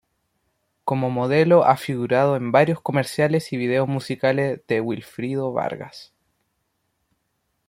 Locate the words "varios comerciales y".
2.51-3.57